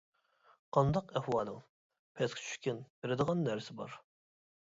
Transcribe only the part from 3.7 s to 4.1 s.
بار.